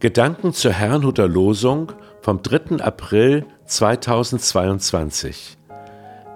Gedanken 0.00 0.54
zur 0.54 0.72
Herrnhuter 0.72 1.28
Losung 1.28 1.92
vom 2.22 2.40
3. 2.40 2.82
April 2.82 3.44
2022. 3.66 5.58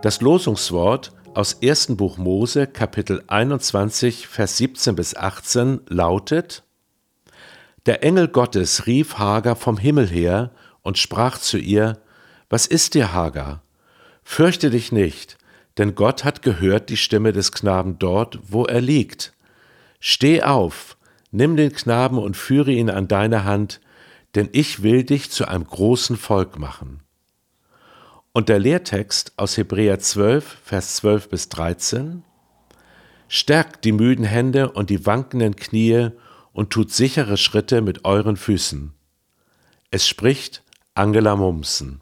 Das 0.02 0.20
Losungswort 0.20 1.12
aus 1.32 1.62
1. 1.62 1.96
Buch 1.96 2.18
Mose, 2.18 2.66
Kapitel 2.66 3.24
21, 3.26 4.28
Vers 4.28 4.58
17 4.58 4.94
bis 4.94 5.16
18 5.16 5.80
lautet: 5.88 6.62
Der 7.86 8.04
Engel 8.04 8.28
Gottes 8.28 8.86
rief 8.86 9.16
Hagar 9.16 9.56
vom 9.56 9.78
Himmel 9.78 10.08
her 10.08 10.50
und 10.82 10.98
sprach 10.98 11.38
zu 11.38 11.56
ihr: 11.56 11.96
Was 12.50 12.66
ist 12.66 12.92
dir, 12.92 13.14
Hagar? 13.14 13.62
Fürchte 14.22 14.68
dich 14.68 14.92
nicht, 14.92 15.38
denn 15.78 15.94
Gott 15.94 16.22
hat 16.22 16.42
gehört 16.42 16.90
die 16.90 16.98
Stimme 16.98 17.32
des 17.32 17.50
Knaben 17.50 17.98
dort, 17.98 18.40
wo 18.46 18.66
er 18.66 18.82
liegt. 18.82 19.32
Steh 20.00 20.42
auf, 20.42 20.98
nimm 21.34 21.56
den 21.56 21.72
Knaben 21.72 22.18
und 22.18 22.36
führe 22.36 22.70
ihn 22.70 22.88
an 22.88 23.08
deine 23.08 23.44
Hand, 23.44 23.80
denn 24.34 24.48
ich 24.52 24.82
will 24.82 25.04
dich 25.04 25.30
zu 25.30 25.46
einem 25.46 25.64
großen 25.64 26.16
Volk 26.16 26.58
machen. 26.58 27.00
Und 28.32 28.48
der 28.48 28.58
Lehrtext 28.58 29.32
aus 29.36 29.56
Hebräer 29.56 29.98
12, 29.98 30.58
Vers 30.64 30.96
12 30.96 31.28
bis 31.28 31.48
13 31.48 32.24
Stärkt 33.26 33.84
die 33.84 33.92
müden 33.92 34.24
Hände 34.24 34.70
und 34.70 34.90
die 34.90 35.06
wankenden 35.06 35.56
Knie 35.56 36.10
und 36.52 36.70
tut 36.70 36.92
sichere 36.92 37.36
Schritte 37.36 37.80
mit 37.80 38.04
euren 38.04 38.36
Füßen. 38.36 38.92
Es 39.90 40.06
spricht 40.06 40.62
Angela 40.94 41.34
Mumsen. 41.34 42.00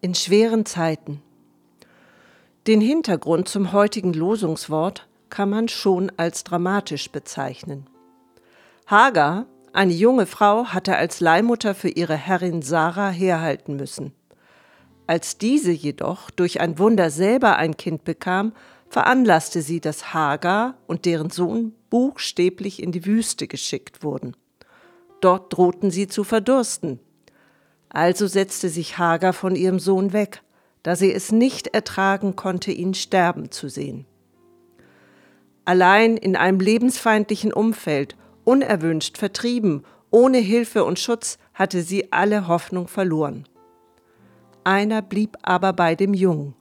In 0.00 0.14
schweren 0.14 0.64
Zeiten 0.64 1.22
den 2.66 2.80
Hintergrund 2.80 3.48
zum 3.48 3.72
heutigen 3.72 4.12
Losungswort 4.12 5.08
kann 5.30 5.50
man 5.50 5.68
schon 5.68 6.12
als 6.16 6.44
dramatisch 6.44 7.10
bezeichnen. 7.10 7.86
Hagar, 8.86 9.46
eine 9.72 9.92
junge 9.92 10.26
Frau, 10.26 10.66
hatte 10.66 10.96
als 10.96 11.20
Leihmutter 11.20 11.74
für 11.74 11.88
ihre 11.88 12.16
Herrin 12.16 12.62
Sarah 12.62 13.10
herhalten 13.10 13.76
müssen. 13.76 14.12
Als 15.06 15.38
diese 15.38 15.72
jedoch 15.72 16.30
durch 16.30 16.60
ein 16.60 16.78
Wunder 16.78 17.10
selber 17.10 17.56
ein 17.56 17.76
Kind 17.76 18.04
bekam, 18.04 18.52
veranlasste 18.88 19.62
sie, 19.62 19.80
dass 19.80 20.14
Hagar 20.14 20.76
und 20.86 21.04
deren 21.04 21.30
Sohn 21.30 21.74
buchstäblich 21.90 22.82
in 22.82 22.92
die 22.92 23.06
Wüste 23.06 23.48
geschickt 23.48 24.04
wurden. 24.04 24.36
Dort 25.20 25.52
drohten 25.52 25.90
sie 25.90 26.06
zu 26.06 26.22
verdursten. 26.22 27.00
Also 27.88 28.26
setzte 28.26 28.68
sich 28.68 28.98
Hagar 28.98 29.32
von 29.32 29.56
ihrem 29.56 29.80
Sohn 29.80 30.12
weg, 30.12 30.42
da 30.82 30.96
sie 30.96 31.12
es 31.12 31.32
nicht 31.32 31.68
ertragen 31.68 32.36
konnte, 32.36 32.72
ihn 32.72 32.94
sterben 32.94 33.50
zu 33.50 33.68
sehen. 33.68 34.06
Allein 35.64 36.16
in 36.16 36.34
einem 36.34 36.58
lebensfeindlichen 36.58 37.52
Umfeld, 37.52 38.16
unerwünscht, 38.44 39.16
vertrieben, 39.16 39.84
ohne 40.10 40.38
Hilfe 40.38 40.84
und 40.84 40.98
Schutz, 40.98 41.38
hatte 41.54 41.82
sie 41.82 42.12
alle 42.12 42.48
Hoffnung 42.48 42.88
verloren. 42.88 43.44
Einer 44.64 45.02
blieb 45.02 45.38
aber 45.42 45.72
bei 45.72 45.94
dem 45.94 46.14
Jungen, 46.14 46.54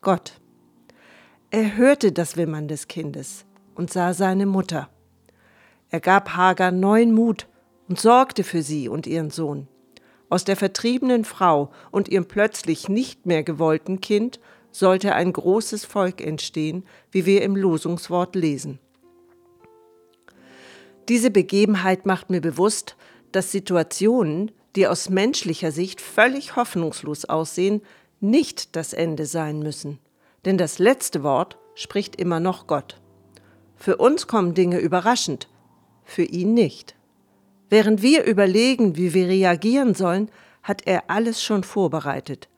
Gott. 0.00 0.40
Er 1.50 1.76
hörte 1.76 2.12
das 2.12 2.36
Wimmern 2.36 2.68
des 2.68 2.88
Kindes 2.88 3.44
und 3.74 3.92
sah 3.92 4.14
seine 4.14 4.46
Mutter. 4.46 4.88
Er 5.90 6.00
gab 6.00 6.36
Hagar 6.36 6.72
neuen 6.72 7.12
Mut 7.14 7.46
und 7.88 8.00
sorgte 8.00 8.42
für 8.42 8.62
sie 8.62 8.88
und 8.88 9.06
ihren 9.06 9.30
Sohn. 9.30 9.68
Aus 10.28 10.44
der 10.44 10.56
vertriebenen 10.56 11.24
Frau 11.24 11.70
und 11.90 12.08
ihrem 12.08 12.26
plötzlich 12.26 12.88
nicht 12.88 13.26
mehr 13.26 13.42
gewollten 13.42 14.00
Kind 14.00 14.40
sollte 14.72 15.14
ein 15.14 15.32
großes 15.32 15.84
Volk 15.84 16.20
entstehen, 16.20 16.84
wie 17.10 17.26
wir 17.26 17.42
im 17.42 17.56
Losungswort 17.56 18.34
lesen. 18.34 18.78
Diese 21.08 21.30
Begebenheit 21.30 22.04
macht 22.04 22.30
mir 22.30 22.40
bewusst, 22.40 22.96
dass 23.30 23.52
Situationen, 23.52 24.50
die 24.74 24.88
aus 24.88 25.08
menschlicher 25.08 25.70
Sicht 25.70 26.00
völlig 26.00 26.56
hoffnungslos 26.56 27.24
aussehen, 27.26 27.80
nicht 28.20 28.74
das 28.74 28.92
Ende 28.92 29.26
sein 29.26 29.60
müssen. 29.60 29.98
Denn 30.44 30.58
das 30.58 30.78
letzte 30.78 31.22
Wort 31.22 31.56
spricht 31.74 32.16
immer 32.16 32.40
noch 32.40 32.66
Gott. 32.66 33.00
Für 33.76 33.96
uns 33.98 34.26
kommen 34.26 34.54
Dinge 34.54 34.78
überraschend, 34.78 35.48
für 36.04 36.24
ihn 36.24 36.54
nicht. 36.54 36.95
Während 37.68 38.02
wir 38.02 38.24
überlegen, 38.24 38.96
wie 38.96 39.12
wir 39.14 39.28
reagieren 39.28 39.94
sollen, 39.94 40.30
hat 40.62 40.86
er 40.86 41.10
alles 41.10 41.42
schon 41.42 41.64
vorbereitet. 41.64 42.48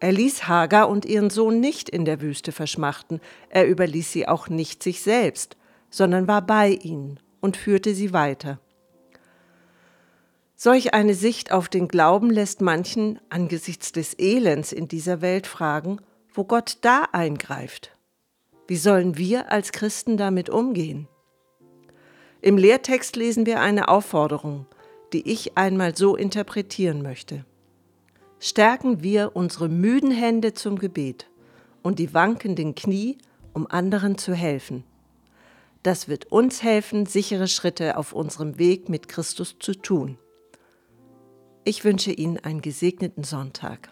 Er 0.00 0.12
ließ 0.12 0.48
Hagar 0.48 0.88
und 0.88 1.04
ihren 1.04 1.30
Sohn 1.30 1.60
nicht 1.60 1.88
in 1.88 2.04
der 2.04 2.20
Wüste 2.20 2.52
verschmachten, 2.52 3.20
er 3.48 3.68
überließ 3.68 4.12
sie 4.12 4.28
auch 4.28 4.48
nicht 4.48 4.82
sich 4.82 5.00
selbst, 5.02 5.56
sondern 5.90 6.28
war 6.28 6.42
bei 6.42 6.70
ihnen 6.70 7.20
und 7.40 7.56
führte 7.56 7.94
sie 7.94 8.12
weiter. 8.12 8.60
Solch 10.56 10.94
eine 10.94 11.14
Sicht 11.14 11.52
auf 11.52 11.68
den 11.68 11.88
Glauben 11.88 12.30
lässt 12.30 12.60
manchen 12.60 13.20
angesichts 13.28 13.92
des 13.92 14.18
Elends 14.18 14.72
in 14.72 14.88
dieser 14.88 15.20
Welt 15.20 15.46
fragen, 15.46 16.00
wo 16.32 16.44
Gott 16.44 16.78
da 16.80 17.04
eingreift. 17.12 17.96
Wie 18.66 18.76
sollen 18.76 19.18
wir 19.18 19.52
als 19.52 19.72
Christen 19.72 20.16
damit 20.16 20.48
umgehen? 20.48 21.08
Im 22.44 22.58
Lehrtext 22.58 23.16
lesen 23.16 23.46
wir 23.46 23.62
eine 23.62 23.88
Aufforderung, 23.88 24.66
die 25.14 25.32
ich 25.32 25.56
einmal 25.56 25.96
so 25.96 26.14
interpretieren 26.14 27.00
möchte. 27.00 27.46
Stärken 28.38 29.02
wir 29.02 29.30
unsere 29.32 29.70
müden 29.70 30.10
Hände 30.10 30.52
zum 30.52 30.78
Gebet 30.78 31.26
und 31.82 31.98
die 31.98 32.12
wankenden 32.12 32.74
Knie, 32.74 33.16
um 33.54 33.66
anderen 33.66 34.18
zu 34.18 34.34
helfen. 34.34 34.84
Das 35.82 36.06
wird 36.06 36.26
uns 36.26 36.62
helfen, 36.62 37.06
sichere 37.06 37.48
Schritte 37.48 37.96
auf 37.96 38.12
unserem 38.12 38.58
Weg 38.58 38.90
mit 38.90 39.08
Christus 39.08 39.56
zu 39.58 39.72
tun. 39.72 40.18
Ich 41.64 41.82
wünsche 41.82 42.12
Ihnen 42.12 42.36
einen 42.36 42.60
gesegneten 42.60 43.24
Sonntag. 43.24 43.88